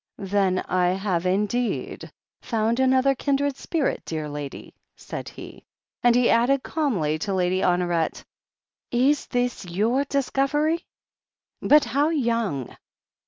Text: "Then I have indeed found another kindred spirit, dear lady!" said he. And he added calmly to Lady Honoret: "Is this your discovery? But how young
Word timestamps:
"Then 0.17 0.63
I 0.67 0.87
have 0.93 1.27
indeed 1.27 2.11
found 2.41 2.79
another 2.79 3.13
kindred 3.13 3.55
spirit, 3.55 4.01
dear 4.03 4.27
lady!" 4.27 4.73
said 4.95 5.29
he. 5.29 5.63
And 6.01 6.15
he 6.15 6.27
added 6.31 6.63
calmly 6.63 7.19
to 7.19 7.35
Lady 7.35 7.61
Honoret: 7.61 8.23
"Is 8.89 9.27
this 9.27 9.63
your 9.63 10.03
discovery? 10.05 10.87
But 11.61 11.85
how 11.85 12.09
young 12.09 12.75